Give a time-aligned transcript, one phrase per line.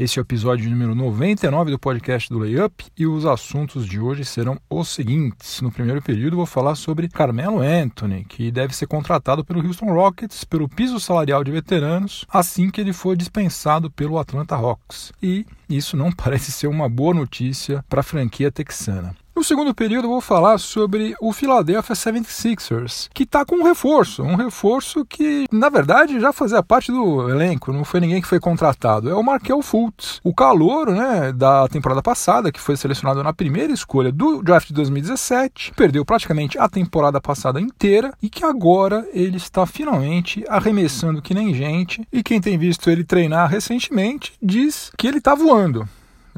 [0.00, 4.24] Esse é o episódio número 99 do podcast do Layup e os assuntos de hoje
[4.24, 5.60] serão os seguintes.
[5.60, 10.42] No primeiro período, vou falar sobre Carmelo Anthony, que deve ser contratado pelo Houston Rockets
[10.42, 15.12] pelo piso salarial de veteranos assim que ele for dispensado pelo Atlanta Hawks.
[15.22, 19.14] E isso não parece ser uma boa notícia para a franquia texana.
[19.34, 24.22] No segundo período, eu vou falar sobre o Philadelphia 76ers, que está com um reforço,
[24.22, 28.40] um reforço que, na verdade, já fazia parte do elenco, não foi ninguém que foi
[28.40, 33.32] contratado, é o Markel Fultz, o calouro né, da temporada passada, que foi selecionado na
[33.32, 39.08] primeira escolha do draft de 2017, perdeu praticamente a temporada passada inteira e que agora
[39.12, 44.90] ele está finalmente arremessando que nem gente, e quem tem visto ele treinar recentemente diz
[44.98, 45.88] que ele está voando.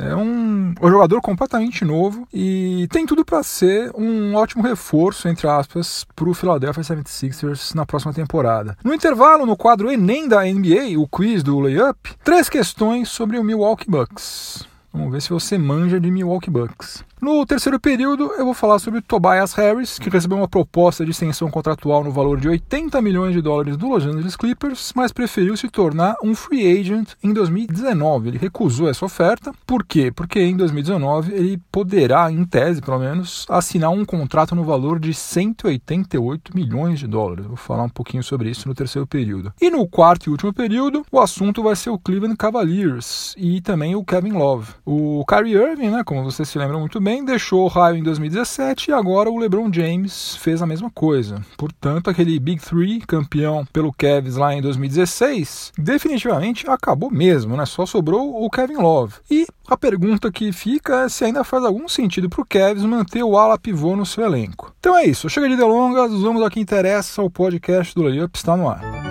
[0.03, 5.47] É um, um jogador completamente novo e tem tudo para ser um ótimo reforço, entre
[5.47, 8.77] aspas, para o Philadelphia 76ers na próxima temporada.
[8.83, 13.45] No intervalo, no quadro Enem da NBA, o quiz do Layup, três questões sobre o
[13.45, 14.72] Milwaukee Bucks.
[14.93, 17.05] Vamos ver se você manja de Milwaukee Bucks.
[17.23, 21.49] No terceiro período, eu vou falar sobre Tobias Harris, que recebeu uma proposta de extensão
[21.49, 25.69] contratual no valor de 80 milhões de dólares do Los Angeles Clippers, mas preferiu se
[25.69, 28.29] tornar um free agent em 2019.
[28.29, 29.53] Ele recusou essa oferta.
[29.65, 30.11] Por quê?
[30.11, 35.15] Porque em 2019 ele poderá, em tese pelo menos, assinar um contrato no valor de
[35.15, 37.47] 188 milhões de dólares.
[37.47, 39.53] Vou falar um pouquinho sobre isso no terceiro período.
[39.61, 43.95] E no quarto e último período, o assunto vai ser o Cleveland Cavaliers e também
[43.95, 44.73] o Kevin Love.
[44.85, 48.91] O Kyrie Irving, né, como vocês se lembram muito bem, deixou o raio em 2017
[48.91, 51.41] e agora o LeBron James fez a mesma coisa.
[51.57, 57.65] Portanto, aquele Big Three, campeão pelo Cavs lá em 2016, definitivamente acabou mesmo, né?
[57.65, 59.15] Só sobrou o Kevin Love.
[59.31, 63.23] E a pergunta que fica é se ainda faz algum sentido para o Cavs manter
[63.23, 64.75] o ala pivô no seu elenco.
[64.81, 68.57] Então é isso, chega de delongas, vamos ao que interessa, o podcast do Layup está
[68.57, 69.02] no ar.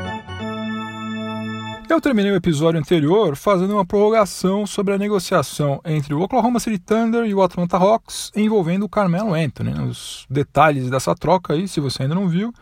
[1.91, 6.79] Eu terminei o episódio anterior fazendo uma prorrogação sobre a negociação entre o Oklahoma City
[6.79, 9.73] Thunder e o Atlanta Hawks envolvendo o Carmelo Anthony.
[9.73, 12.53] Os detalhes dessa troca aí, se você ainda não viu,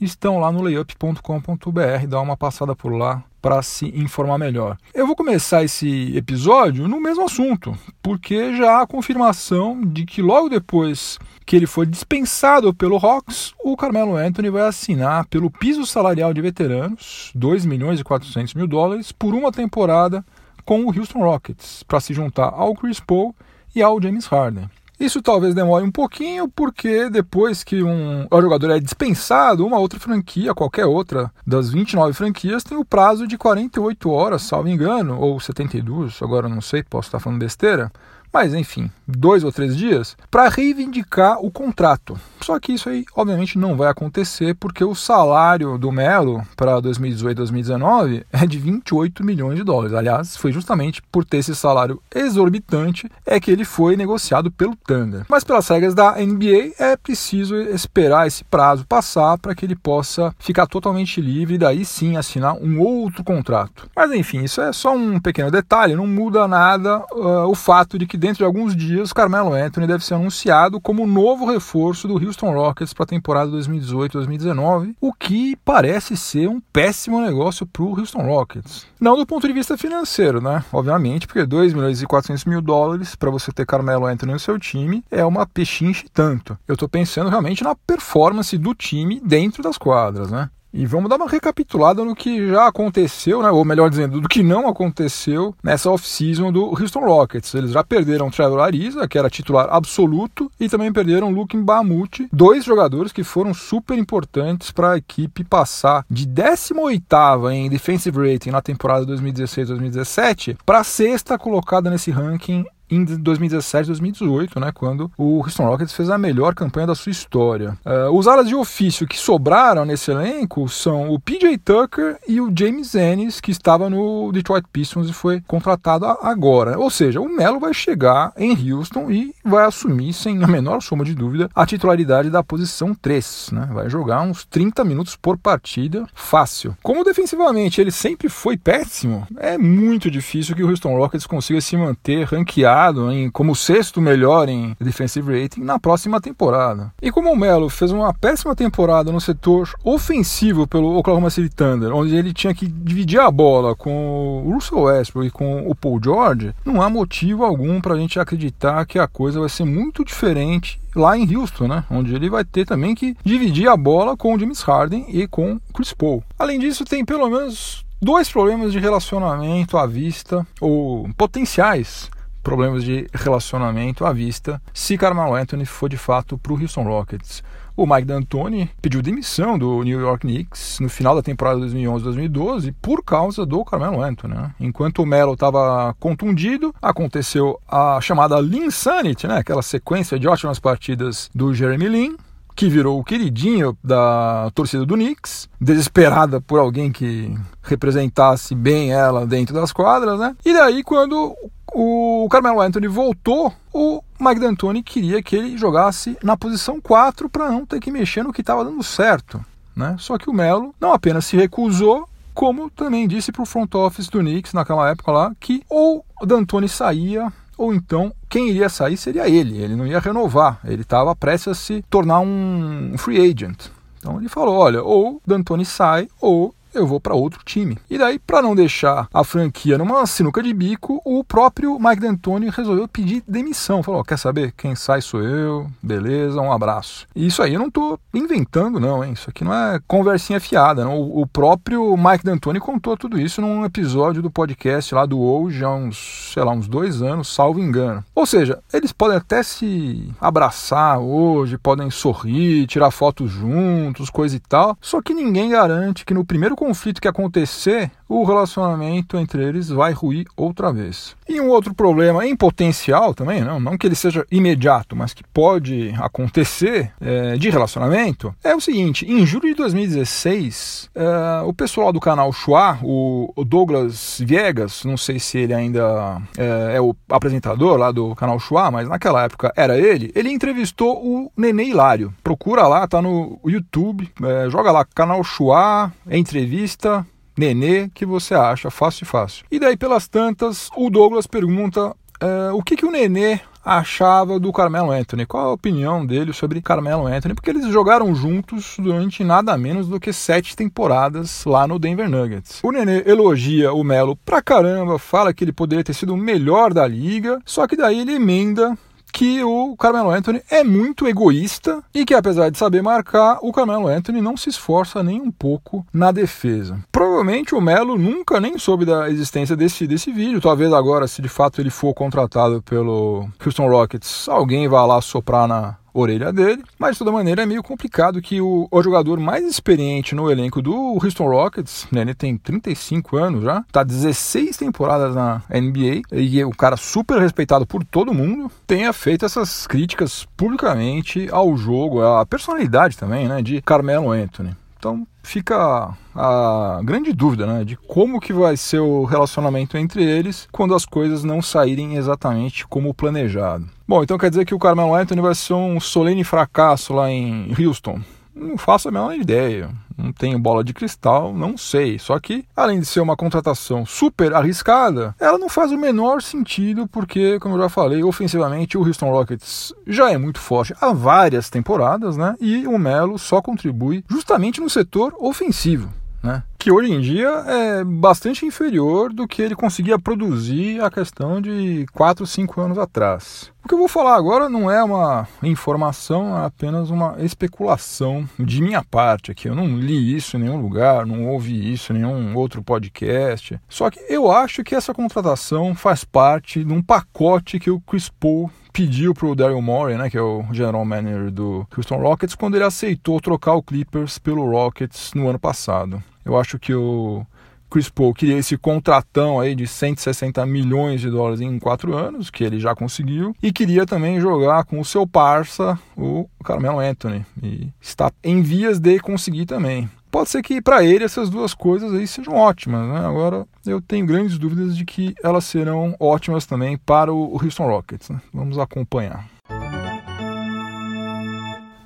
[0.00, 2.06] estão lá no layup.com.br.
[2.08, 4.76] Dá uma passada por lá para se informar melhor.
[4.92, 10.48] Eu vou começar esse episódio no mesmo assunto, porque já há confirmação de que logo
[10.48, 16.34] depois que ele foi dispensado pelo Hawks, o Carmelo Anthony vai assinar pelo piso salarial
[16.34, 20.24] de veteranos, 2 milhões e 400 mil dólares, por uma temporada
[20.64, 23.32] com o Houston Rockets, para se juntar ao Chris Paul
[23.74, 24.68] e ao James Harden.
[24.98, 30.54] Isso talvez demore um pouquinho, porque depois que um jogador é dispensado, uma outra franquia,
[30.54, 36.22] qualquer outra das 29 franquias, tem o prazo de 48 horas, salvo engano, ou 72,
[36.22, 37.92] agora não sei, posso estar falando besteira,
[38.36, 42.20] mas enfim, dois ou três dias, para reivindicar o contrato.
[42.42, 48.24] Só que isso aí, obviamente, não vai acontecer porque o salário do Melo para 2018-2019
[48.30, 49.94] é de 28 milhões de dólares.
[49.94, 55.24] Aliás, foi justamente por ter esse salário exorbitante é que ele foi negociado pelo Thunder.
[55.30, 60.34] Mas pelas regras da NBA é preciso esperar esse prazo passar para que ele possa
[60.38, 63.88] ficar totalmente livre e daí sim assinar um outro contrato.
[63.96, 68.06] Mas enfim, isso é só um pequeno detalhe, não muda nada uh, o fato de
[68.06, 72.52] que dentro de alguns dias, Carmelo Anthony deve ser anunciado como novo reforço do Houston
[72.52, 78.22] Rockets para a temporada 2018-2019, o que parece ser um péssimo negócio para o Houston
[78.22, 78.84] Rockets.
[79.00, 80.64] Não do ponto de vista financeiro, né?
[80.72, 84.58] Obviamente, porque 2 milhões e 400 mil dólares para você ter Carmelo Anthony no seu
[84.58, 86.58] time é uma pechinche tanto.
[86.66, 90.50] Eu estou pensando realmente na performance do time dentro das quadras, né?
[90.72, 93.50] E vamos dar uma recapitulada no que já aconteceu, né?
[93.50, 97.54] ou melhor dizendo, do que não aconteceu nessa off-season do Houston Rockets.
[97.54, 102.64] Eles já perderam Trevor Ariza, que era titular absoluto, e também perderam Luke Mbamute, dois
[102.64, 108.60] jogadores que foram super importantes para a equipe passar de 18ª em defensive rating na
[108.60, 115.92] temporada 2016-2017 para sexta colocada nesse ranking em 2017 2018, né, quando o Houston Rockets
[115.92, 117.76] fez a melhor campanha da sua história.
[117.84, 122.52] Uh, os alas de ofício que sobraram nesse elenco são o PJ Tucker e o
[122.56, 126.78] James Ennis, que estava no Detroit Pistons e foi contratado agora.
[126.78, 131.04] Ou seja, o Melo vai chegar em Houston e vai assumir, sem a menor soma
[131.04, 133.50] de dúvida, a titularidade da posição 3.
[133.52, 133.68] Né?
[133.72, 136.76] Vai jogar uns 30 minutos por partida, fácil.
[136.82, 141.76] Como defensivamente ele sempre foi péssimo, é muito difícil que o Houston Rockets consiga se
[141.76, 146.92] manter ranqueado ranqueado em, como sexto melhor em defensive rating na próxima temporada.
[147.00, 151.94] E como o Melo fez uma péssima temporada no setor ofensivo pelo Oklahoma City Thunder,
[151.94, 156.00] onde ele tinha que dividir a bola com o Russell Westbrook e com o Paul
[156.02, 160.04] George, não há motivo algum para a gente acreditar que a coisa vai ser muito
[160.04, 161.84] diferente lá em Houston, né?
[161.90, 165.58] Onde ele vai ter também que dividir a bola com o James Harden e com
[165.74, 166.22] Chris Paul.
[166.38, 172.10] Além disso, tem pelo menos dois problemas de relacionamento à vista, ou potenciais
[172.46, 177.42] problemas de relacionamento à vista, se Carmelo Anthony for de fato para o Houston Rockets.
[177.76, 183.02] O Mike D'Antoni pediu demissão do New York Knicks no final da temporada 2011-2012 por
[183.02, 184.34] causa do Carmelo Anthony.
[184.34, 184.54] Né?
[184.60, 189.38] Enquanto o Melo estava contundido, aconteceu a chamada Lin Sanity, né?
[189.38, 192.16] aquela sequência de ótimas partidas do Jeremy Lin,
[192.56, 197.32] que virou o queridinho da torcida do Knicks, desesperada por alguém que
[197.62, 200.34] representasse bem ela dentro das quadras, né?
[200.44, 201.36] E daí quando
[201.74, 207.50] o Carmelo Anthony voltou, o Mike D'Antoni queria que ele jogasse na posição 4 para
[207.50, 209.44] não ter que mexer no que estava dando certo.
[209.74, 209.94] Né?
[209.98, 214.08] Só que o Melo não apenas se recusou, como também disse para o front office
[214.08, 218.96] do Knicks naquela época lá, que ou o D'Antoni saía ou então quem iria sair
[218.96, 223.70] seria ele, ele não ia renovar, ele estava prestes a se tornar um free agent.
[223.98, 227.78] Então ele falou: olha, ou D'Antoni sai, ou eu vou para outro time.
[227.88, 232.50] E daí, para não deixar a franquia numa sinuca de bico, o próprio Mike D'Antoni
[232.50, 233.82] resolveu pedir demissão.
[233.82, 234.52] Falou: quer saber?
[234.56, 237.06] Quem sai sou eu, beleza, um abraço.
[237.14, 239.12] E isso aí eu não estou inventando, não, hein?
[239.12, 241.00] Isso aqui não é conversinha fiada, não.
[241.00, 245.70] O próprio Mike D'Antoni contou tudo isso num episódio do podcast lá do hoje, há
[245.70, 248.04] uns, sei lá, uns dois anos, salvo engano.
[248.14, 254.40] Ou seja, eles podem até se abraçar hoje, podem sorrir, tirar fotos juntos, coisa e
[254.40, 259.68] tal, só que ninguém garante que no primeiro conflito que acontecer, o relacionamento entre eles
[259.68, 261.14] vai ruir outra vez.
[261.28, 265.22] E um outro problema em potencial também, não, não que ele seja imediato, mas que
[265.22, 271.92] pode acontecer é, de relacionamento, é o seguinte: em julho de 2016, é, o pessoal
[271.92, 276.96] do canal Chua, o, o, Douglas Viegas, não sei se ele ainda é, é, o
[277.08, 282.12] apresentador lá do canal Chua, mas naquela época era ele, ele entrevistou o Nenê Hilário.
[282.24, 287.06] Procura lá, tá no YouTube, é, joga lá, canal Chua, entrevista entrevista,
[287.36, 289.44] Nenê, que você acha fácil e fácil.
[289.50, 294.52] E daí, pelas tantas, o Douglas pergunta é, o que, que o Nenê achava do
[294.52, 295.26] Carmelo Anthony.
[295.26, 297.34] Qual a opinião dele sobre Carmelo Anthony?
[297.34, 302.60] Porque eles jogaram juntos durante nada menos do que sete temporadas lá no Denver Nuggets.
[302.62, 306.72] O Nenê elogia o Melo pra caramba, fala que ele poderia ter sido o melhor
[306.72, 308.78] da liga, só que daí ele emenda
[309.16, 313.88] que o Carmelo Anthony é muito egoísta e que, apesar de saber marcar, o Carmelo
[313.88, 316.78] Anthony não se esforça nem um pouco na defesa.
[316.92, 320.38] Provavelmente o Melo nunca nem soube da existência desse, desse vídeo.
[320.38, 325.48] Talvez agora, se de fato ele for contratado pelo Houston Rockets, alguém vá lá soprar
[325.48, 329.44] na, orelha dele, mas de toda maneira é meio complicado que o, o jogador mais
[329.44, 335.14] experiente no elenco do Houston Rockets, né, ele tem 35 anos já, tá 16 temporadas
[335.14, 340.26] na NBA e é um cara super respeitado por todo mundo, tenha feito essas críticas
[340.36, 344.56] publicamente ao jogo, à personalidade também, né, de Carmelo Anthony.
[344.78, 350.48] Então fica a grande dúvida né, de como que vai ser o relacionamento entre eles
[350.52, 353.66] quando as coisas não saírem exatamente como planejado.
[353.86, 357.52] Bom, então quer dizer que o Carmelo Anthony vai ser um solene fracasso lá em
[357.58, 358.00] Houston?
[358.36, 359.70] Não faço a menor ideia.
[359.96, 361.98] Não tenho bola de cristal, não sei.
[361.98, 366.86] Só que, além de ser uma contratação super arriscada, ela não faz o menor sentido,
[366.86, 371.48] porque, como eu já falei, ofensivamente o Houston Rockets já é muito forte há várias
[371.48, 372.34] temporadas, né?
[372.38, 375.88] E o Melo só contribui justamente no setor ofensivo
[376.26, 376.42] né?
[376.66, 381.86] que hoje em dia é bastante inferior do que ele conseguia produzir a questão de
[381.92, 383.52] 4, 5 anos atrás.
[383.64, 388.60] O que eu vou falar agora não é uma informação, é apenas uma especulação de
[388.60, 389.46] minha parte aqui.
[389.46, 393.60] Eu não li isso em nenhum lugar, não ouvi isso em nenhum outro podcast.
[393.68, 398.08] Só que eu acho que essa contratação faz parte de um pacote que o Chris
[398.08, 402.34] Paul pediu para o Daryl Morey, né, que é o general manager do Houston Rockets,
[402.34, 406.02] quando ele aceitou trocar o Clippers pelo Rockets no ano passado.
[406.22, 407.24] Eu acho que o
[407.70, 412.44] Chris Paul queria esse contratão aí de 160 milhões de dólares em quatro anos, que
[412.44, 417.70] ele já conseguiu, e queria também jogar com o seu parça, o Carmelo Anthony, e
[417.80, 419.88] está em vias de conseguir também.
[420.16, 423.06] Pode ser que para ele essas duas coisas aí sejam ótimas, né?
[423.06, 428.08] Agora eu tenho grandes dúvidas de que elas serão ótimas também para o Houston Rockets.
[428.08, 428.18] Né?
[428.32, 429.28] Vamos acompanhar.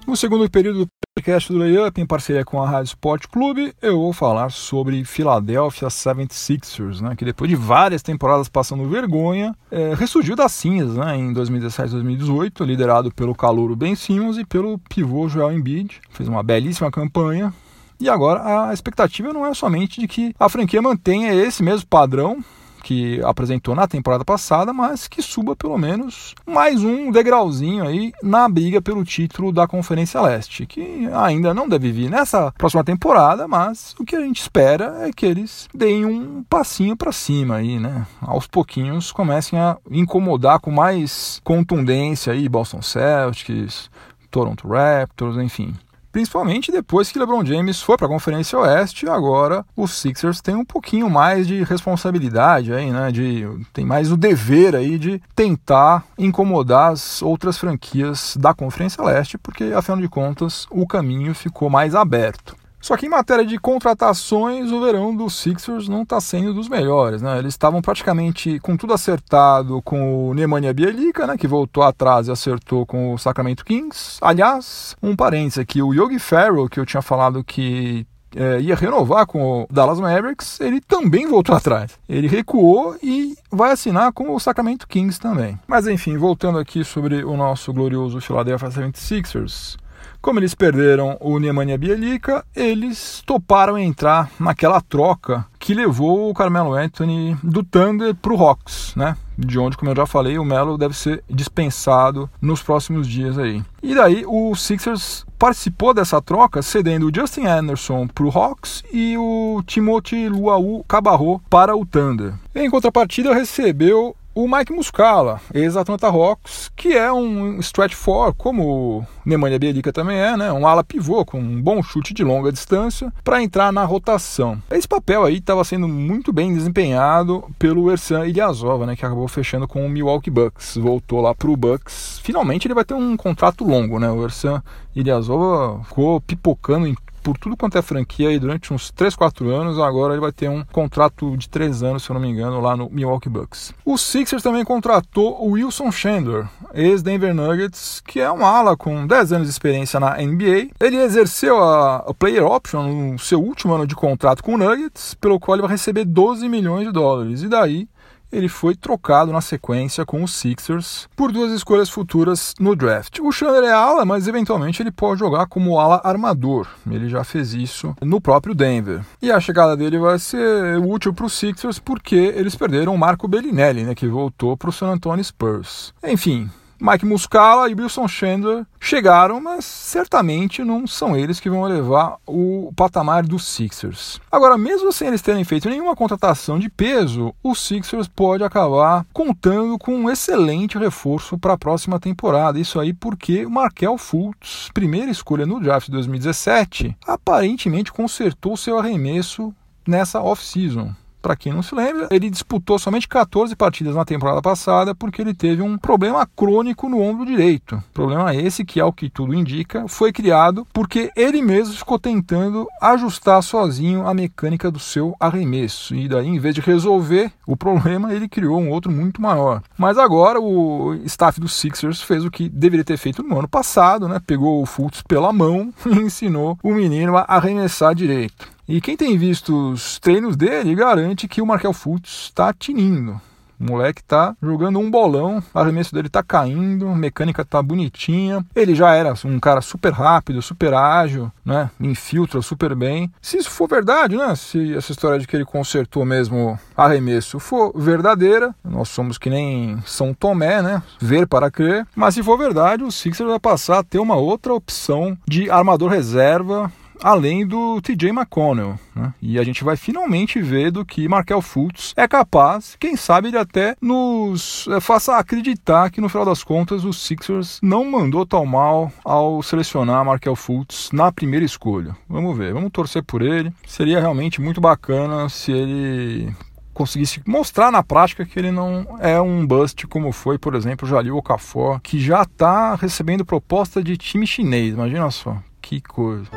[0.07, 0.87] No segundo período
[1.19, 5.89] podcast do Layup, em parceria com a Rádio Sport Clube, eu vou falar sobre Philadelphia
[5.89, 11.35] 76ers, né, que depois de várias temporadas passando vergonha, é, ressurgiu das cinzas né, em
[11.35, 16.01] 2017-2018, liderado pelo calouro Ben Simmons e pelo pivô Joel Embiid.
[16.11, 17.53] Fez uma belíssima campanha,
[18.01, 22.43] e agora a expectativa não é somente de que a franquia mantenha esse mesmo padrão
[22.83, 28.49] que apresentou na temporada passada, mas que suba pelo menos mais um degrauzinho aí na
[28.49, 33.95] briga pelo título da Conferência Leste, que ainda não deve vir nessa próxima temporada, mas
[33.99, 38.07] o que a gente espera é que eles deem um passinho para cima aí, né?
[38.21, 43.91] Aos pouquinhos comecem a incomodar com mais contundência aí Boston Celtics,
[44.31, 45.75] Toronto Raptors, enfim.
[46.13, 50.65] Principalmente depois que LeBron James foi para a Conferência Oeste, agora os Sixers têm um
[50.65, 53.13] pouquinho mais de responsabilidade aí, né?
[53.13, 59.39] De, tem mais o dever aí de tentar incomodar as outras franquias da Conferência Leste,
[59.39, 62.60] porque afinal de contas o caminho ficou mais aberto.
[62.81, 67.21] Só que em matéria de contratações, o verão dos Sixers não está sendo dos melhores.
[67.21, 67.39] Né?
[67.39, 71.37] Eles estavam praticamente com tudo acertado com o Nemanja Bielica, né?
[71.37, 74.19] que voltou atrás e acertou com o Sacramento Kings.
[74.23, 79.27] Aliás, um parênteses aqui, o Yogi Ferrell, que eu tinha falado que é, ia renovar
[79.27, 81.99] com o Dallas Mavericks, ele também voltou atrás.
[82.09, 85.59] Ele recuou e vai assinar com o Sacramento Kings também.
[85.67, 89.77] Mas enfim, voltando aqui sobre o nosso glorioso Philadelphia 76ers.
[90.21, 96.75] Como eles perderam o Nemanja Bielica, eles toparam entrar naquela troca que levou o Carmelo
[96.75, 99.17] Anthony do Thunder para o Hawks, né?
[99.39, 103.63] De onde, como eu já falei, o Melo deve ser dispensado nos próximos dias aí.
[103.83, 109.17] E daí o Sixers participou dessa troca, cedendo o Justin Anderson para o Hawks e
[109.17, 112.35] o Timothy Luau Cabarro para o Thunder.
[112.55, 119.07] Em contrapartida, recebeu o Mike Muscala, ex-Atlanta Hawks, que é um stretch four, como o
[119.25, 120.53] Nemanja Bielica também é, né?
[120.53, 124.63] Um ala pivô com um bom chute de longa distância para entrar na rotação.
[124.71, 128.95] Esse papel aí estava sendo muito bem desempenhado pelo Ersan Ilyasova, né?
[128.95, 132.21] Que acabou fechando com o Milwaukee Bucks, voltou lá para o Bucks.
[132.23, 134.11] Finalmente ele vai ter um contrato longo, né?
[134.11, 134.63] O Ersan
[134.95, 139.79] Ilyasova ficou pipocando em por tudo quanto é franquia aí durante uns 3, 4 anos.
[139.79, 142.77] Agora ele vai ter um contrato de 3 anos, se eu não me engano, lá
[142.77, 143.73] no Milwaukee Bucks.
[143.85, 149.33] O Sixers também contratou o Wilson Chandler, ex-Denver Nuggets, que é um ala com 10
[149.33, 150.71] anos de experiência na NBA.
[150.81, 155.15] Ele exerceu a, a player option no seu último ano de contrato com o Nuggets,
[155.15, 157.43] pelo qual ele vai receber 12 milhões de dólares.
[157.43, 157.89] E daí
[158.33, 163.19] ele foi trocado na sequência com os Sixers por duas escolhas futuras no draft.
[163.21, 166.67] O Chandler é ala, mas eventualmente ele pode jogar como ala armador.
[166.91, 169.01] Ele já fez isso no próprio Denver.
[169.21, 173.29] E a chegada dele vai ser útil para os Sixers porque eles perderam o Marco
[173.29, 175.93] Bellinelli, né, que voltou para o San Antonio Spurs.
[176.03, 182.17] Enfim, Mike Muscala e Wilson Chandler chegaram, mas certamente não são eles que vão levar
[182.27, 184.19] o patamar dos Sixers.
[184.33, 189.79] Agora, mesmo sem eles terem feito nenhuma contratação de peso, o Sixers pode acabar contando
[189.79, 192.59] com um excelente reforço para a próxima temporada.
[192.59, 198.79] Isso aí porque o Markel Fultz, primeira escolha no draft de 2017, aparentemente consertou seu
[198.79, 199.55] arremesso
[199.87, 200.95] nessa off-season.
[201.21, 205.35] Para quem não se lembra, ele disputou somente 14 partidas na temporada passada porque ele
[205.35, 207.83] teve um problema crônico no ombro direito.
[207.93, 213.43] Problema esse que, ao que tudo indica, foi criado porque ele mesmo ficou tentando ajustar
[213.43, 215.95] sozinho a mecânica do seu arremesso.
[215.95, 219.63] E daí, em vez de resolver o problema, ele criou um outro muito maior.
[219.77, 224.09] Mas agora o staff dos Sixers fez o que deveria ter feito no ano passado,
[224.09, 224.21] né?
[224.27, 228.49] Pegou o Fultz pela mão e ensinou o menino a arremessar direito.
[228.71, 233.21] E quem tem visto os treinos dele garante que o Markel Fultz está tinindo.
[233.59, 238.47] O moleque tá jogando um bolão, o arremesso dele tá caindo, a mecânica tá bonitinha.
[238.55, 241.69] Ele já era um cara super rápido, super ágil, né?
[241.81, 243.11] Infiltra super bem.
[243.21, 244.37] Se isso for verdade, né?
[244.37, 249.83] Se essa história de que ele consertou mesmo arremesso for verdadeira, nós somos que nem
[249.85, 250.81] São Tomé, né?
[251.01, 251.85] Ver para crer.
[251.97, 255.91] Mas se for verdade, o Sixers vai passar a ter uma outra opção de armador
[255.91, 258.79] reserva além do TJ McConnell.
[258.95, 259.13] Né?
[259.21, 263.39] E a gente vai finalmente ver do que Markel Fultz é capaz, quem sabe ele
[263.39, 268.45] até nos é, faça acreditar que no final das contas o Sixers não mandou tão
[268.45, 271.97] mal ao selecionar Markel Fultz na primeira escolha.
[272.09, 273.53] Vamos ver, vamos torcer por ele.
[273.67, 276.35] Seria realmente muito bacana se ele
[276.73, 280.91] conseguisse mostrar na prática que ele não é um bust como foi, por exemplo, o
[280.91, 284.73] Jalil Okafor, que já está recebendo proposta de time chinês.
[284.73, 286.31] Imagina só, que coisa.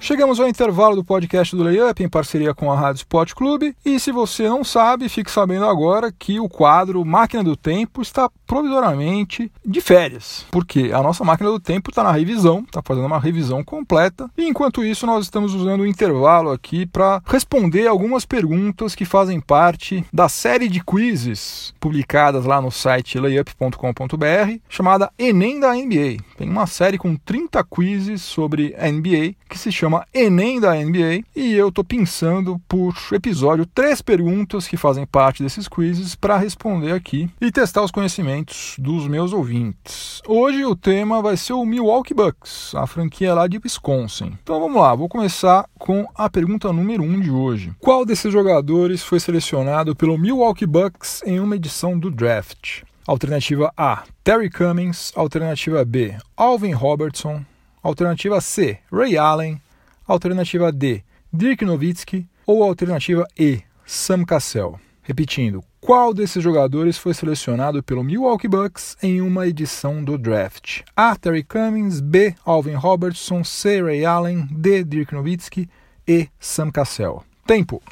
[0.00, 3.74] Chegamos ao intervalo do podcast do Layup em parceria com a Rádio Sport Clube.
[3.84, 8.30] E se você não sabe, fique sabendo agora que o quadro Máquina do Tempo está
[8.46, 10.46] provisoriamente de férias.
[10.50, 14.30] Porque a nossa máquina do tempo está na revisão, está fazendo uma revisão completa.
[14.38, 19.40] E enquanto isso, nós estamos usando o intervalo aqui para responder algumas perguntas que fazem
[19.40, 26.22] parte da série de quizzes publicadas lá no site layup.com.br, chamada Enem da NBA.
[26.36, 31.24] Tem uma série com 30 quizzes sobre a NBA que se chama Enem da NBA
[31.34, 36.92] e eu estou pensando por episódio três perguntas que fazem parte desses quizzes para responder
[36.92, 40.20] aqui e testar os conhecimentos dos meus ouvintes.
[40.26, 44.36] Hoje o tema vai ser o Milwaukee Bucks, a franquia lá de Wisconsin.
[44.42, 47.72] Então vamos lá, vou começar com a pergunta número um de hoje.
[47.80, 52.82] Qual desses jogadores foi selecionado pelo Milwaukee Bucks em uma edição do draft?
[53.08, 55.12] Alternativa A, Terry Cummings.
[55.16, 57.42] Alternativa B, Alvin Robertson.
[57.82, 59.60] Alternativa C, Ray Allen.
[60.08, 64.80] Alternativa D, Dirk Nowitzki ou alternativa E, Sam Cassell.
[65.02, 70.80] Repetindo, qual desses jogadores foi selecionado pelo Milwaukee Bucks em uma edição do draft?
[70.96, 71.14] A.
[71.14, 72.34] Terry Cummings, B.
[72.44, 73.82] Alvin Robertson, C.
[73.82, 74.82] Ray Allen, D.
[74.82, 75.68] Dirk Nowitzki
[76.06, 77.22] e Sam Cassell.
[77.46, 77.82] Tempo.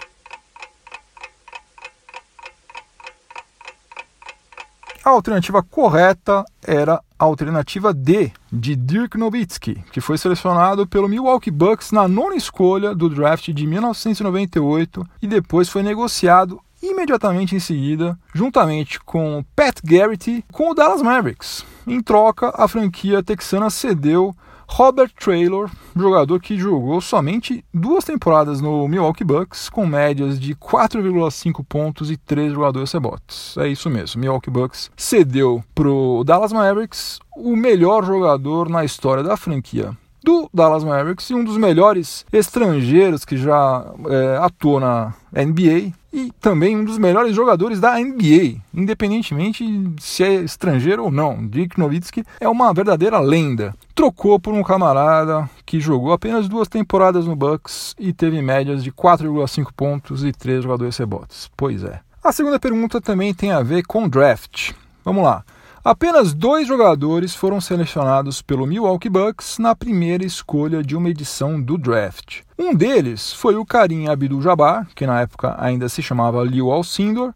[5.07, 11.49] A alternativa correta era a alternativa D, de Dirk Nowitzki, que foi selecionado pelo Milwaukee
[11.49, 18.19] Bucks na nona escolha do draft de 1998 e depois foi negociado imediatamente em seguida,
[18.35, 21.65] juntamente com Pat Garrity, com o Dallas Mavericks.
[21.87, 24.35] Em troca, a franquia texana cedeu
[24.69, 31.65] Robert Traylor, jogador que jogou somente duas temporadas no Milwaukee Bucks, com médias de 4,5
[31.67, 33.57] pontos e 3,2 rebotes.
[33.57, 39.23] É isso mesmo, Milwaukee Bucks cedeu para o Dallas Mavericks o melhor jogador na história
[39.23, 39.97] da franquia
[40.27, 46.33] do Dallas Mavericks e um dos melhores estrangeiros que já é, atuou na NBA e
[46.41, 49.65] também um dos melhores jogadores da NBA, independentemente
[50.01, 51.47] se é estrangeiro ou não.
[51.47, 53.73] Dick Nowitzki é uma verdadeira lenda.
[53.95, 58.91] Trocou por um camarada que jogou apenas duas temporadas no Bucks e teve médias de
[58.91, 61.49] 4,5 pontos e 3 jogadores rebotes.
[61.57, 62.01] Pois é.
[62.25, 64.73] A segunda pergunta também tem a ver com draft.
[65.05, 65.45] Vamos lá.
[65.87, 71.79] Apenas dois jogadores foram selecionados pelo Milwaukee Bucks na primeira escolha de uma edição do
[71.79, 72.41] draft.
[72.59, 77.33] Um deles foi o Karim Abdul-Jabbar, que na época ainda se chamava Liu Alcindor,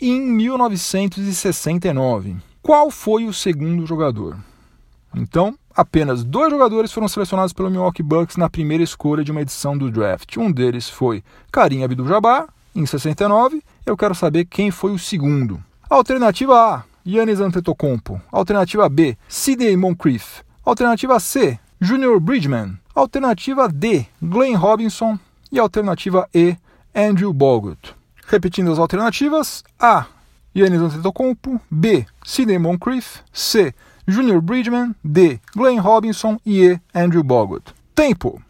[0.00, 2.34] em 1969.
[2.60, 4.36] Qual foi o segundo jogador?
[5.14, 9.78] Então, apenas dois jogadores foram selecionados pelo Milwaukee Bucks na primeira escolha de uma edição
[9.78, 10.36] do draft.
[10.36, 13.62] Um deles foi Karim Abdul-Jabbar, em 69.
[13.86, 15.62] Eu quero saber quem foi o segundo.
[15.88, 18.20] Alternativa A, Yannis Antetokounmpo.
[18.32, 20.42] Alternativa B, Sidney Moncrief.
[20.64, 22.78] Alternativa C, Junior Bridgman.
[22.96, 25.18] Alternativa D, Glenn Robinson.
[25.52, 26.56] E alternativa E,
[26.94, 27.94] Andrew Bogut.
[28.26, 30.06] Repetindo as alternativas: A.
[30.54, 31.60] Yannis Antetokounmpo.
[31.70, 32.06] B.
[32.24, 33.22] Sidney Moncrief.
[33.32, 33.74] C.
[34.08, 34.94] Junior Bridgman.
[35.04, 35.40] D.
[35.54, 36.40] Glenn Robinson.
[36.46, 36.80] E E.
[36.94, 37.74] Andrew Bogut.
[37.94, 38.40] Tempo!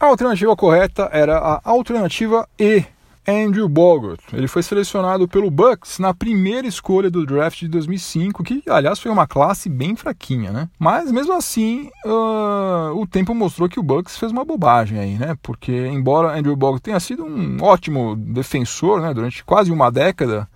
[0.00, 2.84] A alternativa correta era a alternativa E,
[3.28, 4.22] Andrew Bogut.
[4.32, 9.12] Ele foi selecionado pelo Bucks na primeira escolha do draft de 2005, que aliás foi
[9.12, 10.68] uma classe bem fraquinha, né?
[10.78, 15.36] Mas mesmo assim, uh, o tempo mostrou que o Bucks fez uma bobagem aí, né?
[15.42, 20.48] Porque embora Andrew Bogut tenha sido um ótimo defensor, né, durante quase uma década,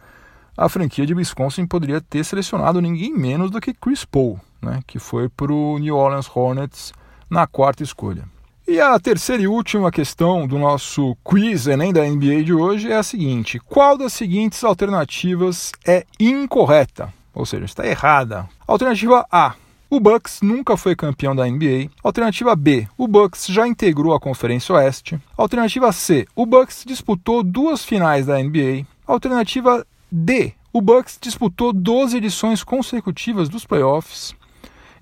[0.56, 4.98] a franquia de Wisconsin poderia ter selecionado ninguém menos do que Chris Paul, né, que
[4.98, 6.94] foi para o New Orleans Hornets
[7.28, 8.31] na quarta escolha.
[8.66, 12.96] E a terceira e última questão do nosso quiz Enem da NBA de hoje é
[12.96, 17.12] a seguinte: qual das seguintes alternativas é incorreta?
[17.34, 18.48] Ou seja, está errada.
[18.64, 19.54] Alternativa A:
[19.90, 21.90] o Bucks nunca foi campeão da NBA.
[22.04, 25.20] Alternativa B: o Bucks já integrou a Conferência Oeste.
[25.36, 28.86] Alternativa C: o Bucks disputou duas finais da NBA.
[29.04, 34.36] Alternativa D: o Bucks disputou 12 edições consecutivas dos playoffs.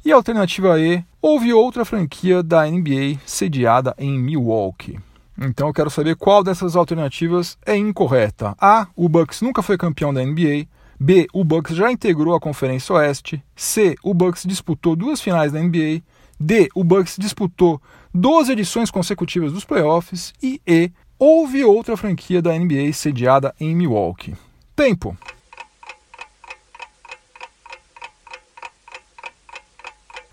[0.02, 4.98] E alternativa E, houve outra franquia da NBA sediada em Milwaukee.
[5.40, 8.54] Então eu quero saber qual dessas alternativas é incorreta.
[8.60, 10.66] A, o Bucks nunca foi campeão da NBA.
[10.98, 13.42] B, o Bucks já integrou a Conferência Oeste.
[13.56, 16.02] C, o Bucks disputou duas finais da NBA.
[16.38, 17.80] D, o Bucks disputou
[18.12, 20.34] 12 edições consecutivas dos playoffs.
[20.42, 24.34] E E, houve outra franquia da NBA sediada em Milwaukee.
[24.76, 25.16] Tempo.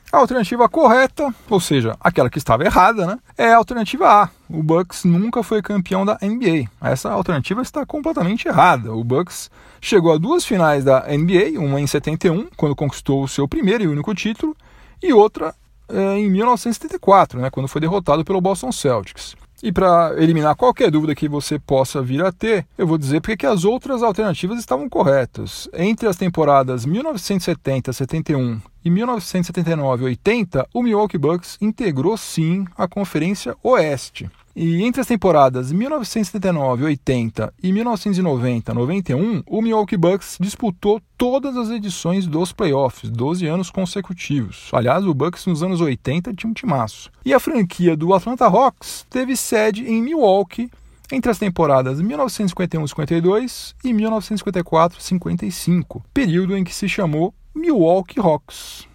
[0.09, 4.29] A alternativa correta, ou seja, aquela que estava errada, né, é a alternativa A.
[4.49, 6.69] O Bucks nunca foi campeão da NBA.
[6.81, 8.93] Essa alternativa está completamente errada.
[8.93, 13.49] O Bucks chegou a duas finais da NBA, uma em 71, quando conquistou o seu
[13.49, 14.55] primeiro e único título,
[15.03, 15.53] e outra
[15.89, 19.35] é, em 1974, né, quando foi derrotado pelo Boston Celtics.
[19.61, 23.37] E para eliminar qualquer dúvida que você possa vir a ter, eu vou dizer porque
[23.37, 25.67] que as outras alternativas estavam corretas.
[25.73, 34.29] Entre as temporadas 1970-71 e 1979-80, o Milwaukee Bucks integrou sim a Conferência Oeste.
[34.59, 42.51] E entre as temporadas 1979-80 e 1990-91, o Milwaukee Bucks disputou todas as edições dos
[42.51, 44.69] playoffs, 12 anos consecutivos.
[44.73, 47.11] Aliás, o Bucks nos anos 80 tinha um timaço.
[47.23, 50.71] E a franquia do Atlanta Hawks teve sede em Milwaukee
[51.11, 58.87] entre as temporadas 1951-52 e 1954-55, período em que se chamou Milwaukee Hawks.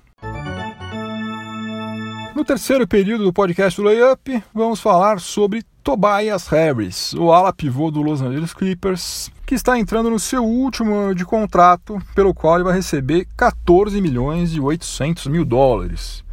[2.34, 7.90] No terceiro período do podcast do Layup, vamos falar sobre Tobias Harris, o ala pivô
[7.90, 12.54] do Los Angeles Clippers, que está entrando no seu último ano de contrato, pelo qual
[12.54, 16.24] ele vai receber 14 milhões e 800 mil dólares.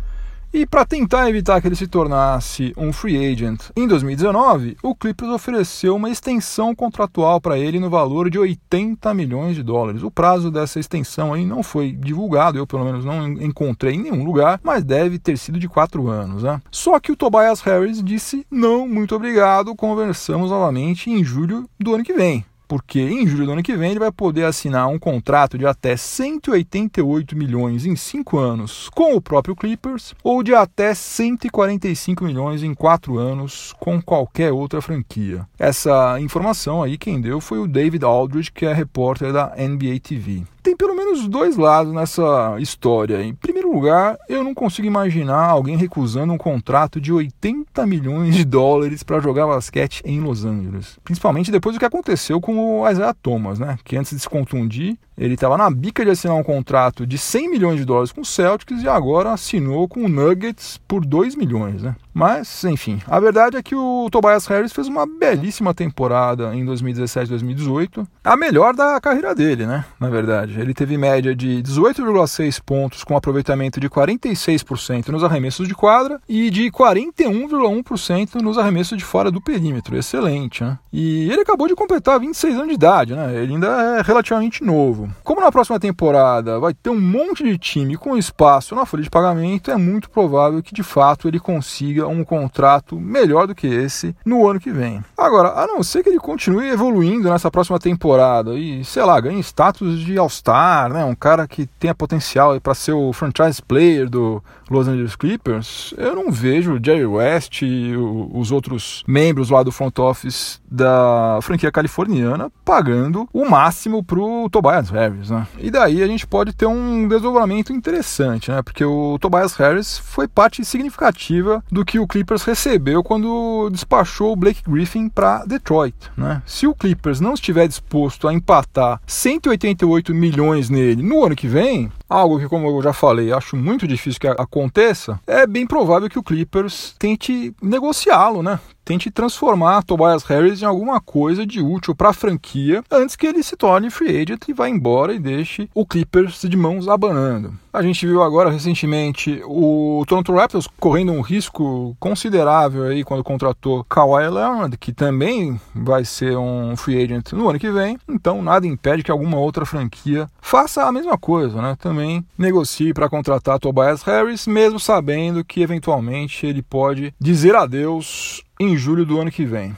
[0.52, 5.30] E para tentar evitar que ele se tornasse um free agent em 2019, o Clippers
[5.30, 10.02] ofereceu uma extensão contratual para ele no valor de 80 milhões de dólares.
[10.02, 14.24] O prazo dessa extensão aí não foi divulgado, eu pelo menos não encontrei em nenhum
[14.24, 16.42] lugar, mas deve ter sido de quatro anos.
[16.42, 16.60] Né?
[16.72, 22.04] Só que o Tobias Harris disse não, muito obrigado, conversamos novamente em julho do ano
[22.04, 25.58] que vem porque em julho do ano que vem ele vai poder assinar um contrato
[25.58, 32.24] de até 188 milhões em 5 anos com o próprio Clippers ou de até 145
[32.24, 35.48] milhões em 4 anos com qualquer outra franquia.
[35.58, 40.44] Essa informação aí quem deu foi o David Aldridge, que é repórter da NBA TV
[40.62, 43.24] tem pelo menos dois lados nessa história.
[43.24, 48.46] Em primeiro lugar, eu não consigo imaginar alguém recusando um contrato de 80 milhões de
[48.46, 51.00] dólares para jogar basquete em Los Angeles.
[51.04, 53.78] Principalmente depois do que aconteceu com o Isaiah Thomas, né?
[53.84, 57.52] Que antes de se contundir, ele estava na bica de assinar um contrato de 100
[57.52, 61.84] milhões de dólares com o Celtics e agora assinou com o Nuggets por 2 milhões,
[61.84, 61.96] né?
[62.14, 68.06] Mas, enfim, a verdade é que o Tobias Harris fez uma belíssima temporada em 2017-2018,
[68.24, 69.86] a melhor da carreira dele, né?
[70.00, 75.76] Na verdade, ele teve média de 18,6 pontos com aproveitamento de 46% nos arremessos de
[75.76, 79.96] quadra e de 41,1% nos arremessos de fora do perímetro.
[79.96, 80.78] Excelente, né?
[80.92, 83.34] E ele acabou de completar 26 anos de idade, né?
[83.36, 85.09] Ele ainda é relativamente novo.
[85.24, 89.10] Como na próxima temporada vai ter um monte de time com espaço na folha de
[89.10, 94.16] pagamento, é muito provável que de fato ele consiga um contrato melhor do que esse
[94.26, 95.04] no ano que vem.
[95.18, 99.40] Agora, a não ser que ele continue evoluindo nessa próxima temporada e, sei lá, ganhe
[99.40, 101.04] status de All-Star, né?
[101.06, 106.16] Um cara que tenha potencial para ser o franchise player do Los Angeles Clippers, eu
[106.16, 111.72] não vejo o Jerry West e os outros membros lá do front office da franquia
[111.72, 115.48] californiana pagando o máximo pro Tobias Harris, né?
[115.58, 118.62] E daí a gente pode ter um desdobramento interessante, né?
[118.62, 124.36] Porque o Tobias Harris foi parte significativa do que o Clippers recebeu quando despachou o
[124.36, 126.42] Blake Griffin para Detroit, né?
[126.46, 131.92] Se o Clippers não estiver disposto a empatar 188 milhões nele no ano que vem,
[132.10, 136.20] algo que, como eu já falei, acho muito difícil que aconteça, é bem provável que
[136.20, 138.60] o Clippers tente negociá-lo, né?
[138.90, 143.44] Tente transformar Tobias Harris em alguma coisa de útil para a franquia antes que ele
[143.44, 147.54] se torne free agent e vá embora e deixe o Clippers de mãos abanando.
[147.72, 153.84] A gente viu agora recentemente o Toronto Raptors correndo um risco considerável aí quando contratou
[153.84, 157.96] Kawhi Leonard, que também vai ser um free agent no ano que vem.
[158.10, 161.78] Então nada impede que alguma outra franquia faça a mesma coisa, né?
[161.80, 168.76] Também negocie para contratar Tobias Harris, mesmo sabendo que eventualmente ele pode dizer adeus em
[168.76, 169.74] julho do ano que vem.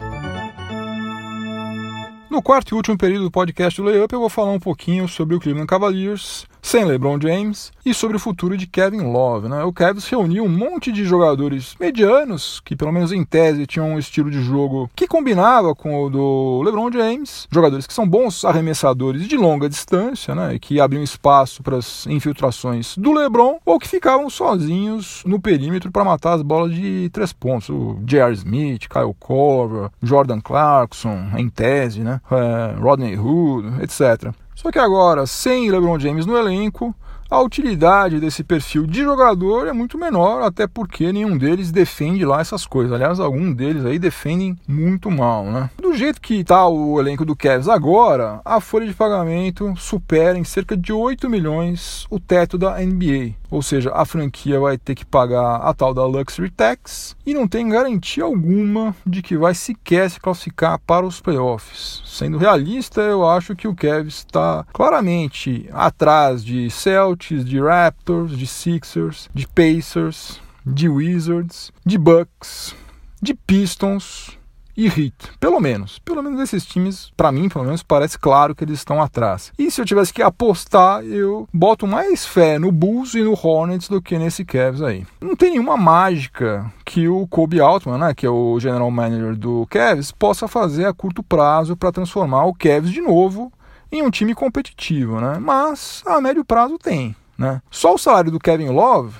[2.29, 5.35] No quarto e último período do podcast do Layup, eu vou falar um pouquinho sobre
[5.35, 9.49] o Cleveland Cavaliers sem LeBron James, e sobre o futuro de Kevin Love.
[9.49, 9.63] Né?
[9.63, 13.99] O Cavs reuniu um monte de jogadores medianos, que pelo menos em tese tinham um
[13.99, 19.27] estilo de jogo que combinava com o do LeBron James, jogadores que são bons arremessadores
[19.27, 20.57] de longa distância, né?
[20.59, 26.03] que abriam espaço para as infiltrações do LeBron, ou que ficavam sozinhos no perímetro para
[26.03, 27.69] matar as bolas de três pontos.
[27.69, 28.33] O J.R.
[28.33, 32.21] Smith, Kyle Korver, Jordan Clarkson, em tese, né?
[32.31, 34.33] É, Rodney Hood, etc.
[34.61, 36.93] Só que agora, sem LeBron James no elenco,
[37.31, 42.41] a utilidade desse perfil de jogador é muito menor, até porque nenhum deles defende lá
[42.41, 42.91] essas coisas.
[42.91, 45.69] Aliás, alguns deles aí defendem muito mal, né?
[45.81, 50.37] Do do jeito que está o elenco do Cavs agora, a folha de pagamento supera
[50.37, 53.33] em cerca de 8 milhões o teto da NBA.
[53.49, 57.45] Ou seja, a franquia vai ter que pagar a tal da Luxury Tax e não
[57.45, 62.01] tem garantia alguma de que vai sequer se classificar para os playoffs.
[62.05, 68.47] Sendo realista, eu acho que o Cavs está claramente atrás de Celtics, de Raptors, de
[68.47, 72.75] Sixers, de Pacers, de Wizards, de Bucks,
[73.21, 74.37] de Pistons
[74.75, 75.99] e Heat, pelo menos.
[75.99, 79.51] Pelo menos esses times, para mim, pelo menos, parece claro que eles estão atrás.
[79.57, 83.87] E se eu tivesse que apostar, eu boto mais fé no Bulls e no Hornets
[83.87, 85.05] do que nesse Cavs aí.
[85.21, 89.67] Não tem nenhuma mágica que o Kobe Altman, né, que é o general manager do
[89.69, 93.51] Cavs, possa fazer a curto prazo para transformar o Cavs de novo
[93.91, 95.37] em um time competitivo, né?
[95.39, 97.61] Mas a médio prazo tem, né?
[97.69, 99.15] Só o salário do Kevin Love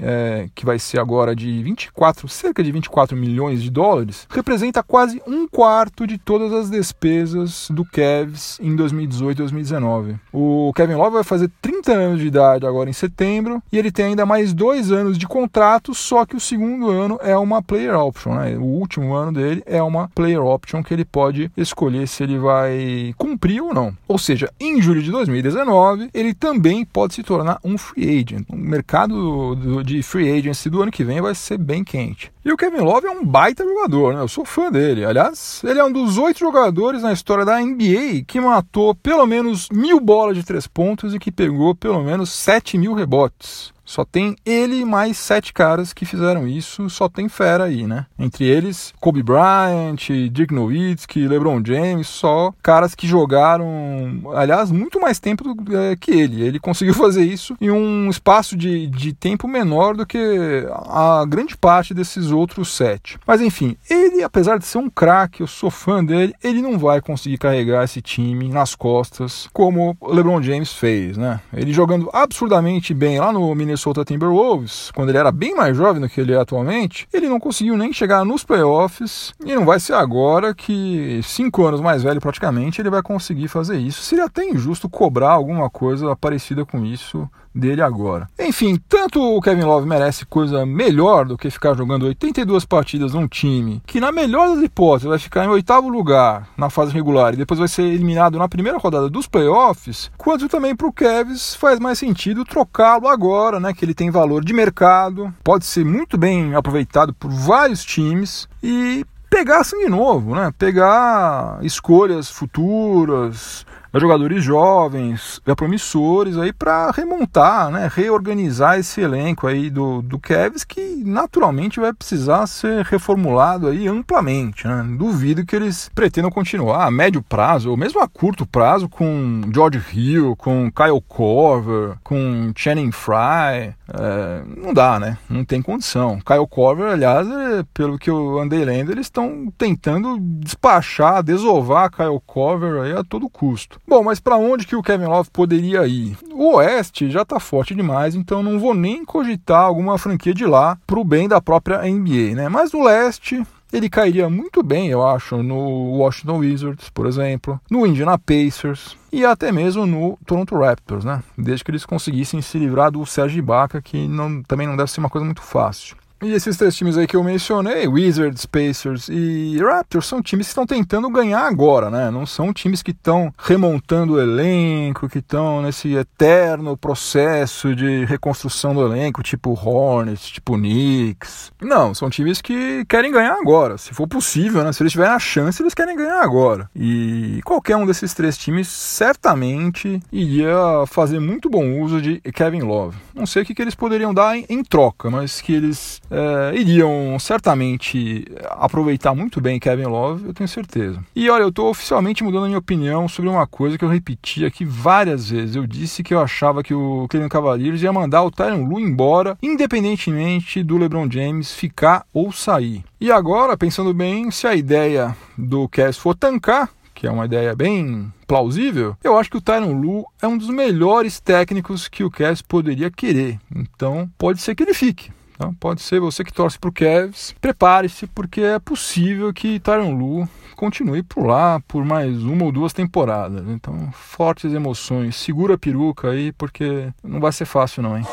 [0.00, 5.20] é, que vai ser agora de 24, cerca de 24 milhões de dólares, representa quase
[5.26, 10.16] um quarto de todas as despesas do Cavs em 2018 e 2019.
[10.32, 14.06] O Kevin Love vai fazer 30 anos de idade agora em setembro e ele tem
[14.06, 18.34] ainda mais dois anos de contrato, só que o segundo ano é uma player option,
[18.34, 18.56] né?
[18.56, 23.14] O último ano dele é uma player option que ele pode escolher se ele vai
[23.16, 23.96] cumprir ou não.
[24.06, 28.46] Ou seja, em julho de 2019 ele também pode se tornar um free agent.
[28.48, 32.30] O mercado do, de free agency do ano que vem vai ser bem quente.
[32.48, 34.22] E o Kevin Love é um baita jogador, né?
[34.22, 35.04] Eu sou fã dele.
[35.04, 39.68] Aliás, ele é um dos oito jogadores na história da NBA que matou pelo menos
[39.70, 43.70] mil bolas de três pontos e que pegou pelo menos sete mil rebotes.
[43.88, 48.04] Só tem ele mais sete caras que fizeram isso, só tem fera aí, né?
[48.18, 55.18] Entre eles, Kobe Bryant, Dirk Nowitzki, LeBron James, só caras que jogaram, aliás, muito mais
[55.18, 56.42] tempo do, é, que ele.
[56.42, 61.56] Ele conseguiu fazer isso em um espaço de, de tempo menor do que a grande
[61.56, 63.18] parte desses outros sete.
[63.26, 67.00] Mas enfim, ele, apesar de ser um craque, eu sou fã dele, ele não vai
[67.00, 71.40] conseguir carregar esse time nas costas como LeBron James fez, né?
[71.52, 76.08] Ele jogando absurdamente bem lá no Minnesota Timberwolves, quando ele era bem mais jovem do
[76.08, 79.94] que ele é atualmente, ele não conseguiu nem chegar nos playoffs e não vai ser
[79.94, 84.02] agora que, cinco anos mais velho praticamente, ele vai conseguir fazer isso.
[84.02, 88.28] Seria até injusto cobrar alguma coisa parecida com isso dele agora.
[88.38, 93.26] Enfim, tanto o Kevin Love merece coisa melhor do que ficar jogando 82 partidas num
[93.26, 97.36] time que, na melhor das hipóteses, vai ficar em oitavo lugar na fase regular e
[97.36, 101.78] depois vai ser eliminado na primeira rodada dos playoffs, quanto também para o Kevs faz
[101.78, 103.72] mais sentido trocá-lo agora, né?
[103.72, 109.04] Que ele tem valor de mercado, pode ser muito bem aproveitado por vários times e
[109.28, 110.52] pegar sangue novo, né?
[110.58, 120.02] Pegar escolhas futuras, jogadores jovens, promissores aí para remontar, né, reorganizar esse elenco aí do,
[120.02, 124.66] do Cavs que naturalmente vai precisar ser reformulado aí amplamente.
[124.66, 124.86] Né?
[124.98, 129.82] Duvido que eles pretendam continuar a médio prazo ou mesmo a curto prazo com George
[129.92, 133.74] Hill, com Kyle Korver, com Channing Fry.
[133.88, 135.16] É, não dá, né?
[135.28, 136.18] Não tem condição.
[136.20, 142.20] Kyle Korver, aliás, é, pelo que eu andei lendo, eles estão tentando despachar, desovar Kyle
[142.26, 143.80] Korver aí a todo custo.
[143.86, 146.16] Bom, mas para onde que o Kevin Love poderia ir?
[146.32, 150.78] O Oeste já está forte demais, então não vou nem cogitar alguma franquia de lá
[150.86, 152.48] para o bem da própria NBA, né?
[152.48, 157.86] Mas o Leste, ele cairia muito bem, eu acho, no Washington Wizards, por exemplo, no
[157.86, 161.22] Indiana Pacers e até mesmo no Toronto Raptors, né?
[161.36, 165.00] Desde que eles conseguissem se livrar do Serge Ibaka, que não, também não deve ser
[165.00, 165.96] uma coisa muito fácil.
[166.20, 170.50] E esses três times aí que eu mencionei, Wizards, Pacers e Raptors, são times que
[170.50, 172.10] estão tentando ganhar agora, né?
[172.10, 178.74] Não são times que estão remontando o elenco, que estão nesse eterno processo de reconstrução
[178.74, 181.52] do elenco, tipo Hornets, tipo Knicks.
[181.62, 184.72] Não, são times que querem ganhar agora, se for possível, né?
[184.72, 186.68] Se eles tiverem a chance, eles querem ganhar agora.
[186.74, 192.96] E qualquer um desses três times certamente iria fazer muito bom uso de Kevin Love.
[193.14, 196.56] Não sei o que, que eles poderiam dar em, em troca, mas que eles é,
[196.56, 201.00] iriam certamente aproveitar muito bem Kevin Love, eu tenho certeza.
[201.14, 204.44] E olha, eu estou oficialmente mudando a minha opinião sobre uma coisa que eu repeti
[204.44, 205.56] aqui várias vezes.
[205.56, 209.36] Eu disse que eu achava que o Cleveland Cavaliers ia mandar o Tyron Lu embora,
[209.42, 212.84] independentemente do LeBron James ficar ou sair.
[213.00, 217.54] E agora, pensando bem, se a ideia do Cavs for tancar, que é uma ideia
[217.54, 222.10] bem plausível, eu acho que o Tyron Lu é um dos melhores técnicos que o
[222.10, 223.38] Cavs poderia querer.
[223.54, 225.10] Então, pode ser que ele fique.
[225.38, 229.92] Então, pode ser você que torce para o Cavs, prepare-se porque é possível que Tyron
[229.92, 233.46] Lu continue por lá por mais uma ou duas temporadas.
[233.48, 238.04] Então, fortes emoções, segura a peruca aí porque não vai ser fácil não, hein?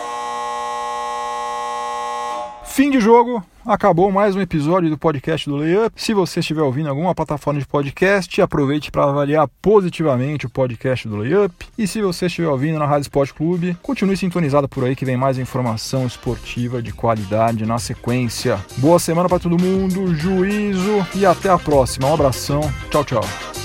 [2.66, 6.02] Fim de jogo, acabou mais um episódio do podcast do Layup.
[6.02, 11.16] Se você estiver ouvindo alguma plataforma de podcast, aproveite para avaliar positivamente o podcast do
[11.16, 11.54] Layup.
[11.78, 15.16] E se você estiver ouvindo na Rádio Esporte Clube, continue sintonizado por aí que vem
[15.16, 18.60] mais informação esportiva de qualidade na sequência.
[18.78, 22.10] Boa semana para todo mundo, juízo e até a próxima.
[22.10, 23.65] Um abração, tchau, tchau.